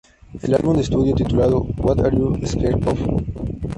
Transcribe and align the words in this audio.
El 0.41 0.55
álbum 0.55 0.75
de 0.77 0.81
estudio, 0.81 1.13
titulado 1.13 1.61
"What 1.77 1.99
Are 2.03 2.17
You 2.17 2.35
So 2.41 2.47
Scared 2.47 2.87
Of? 2.87 2.99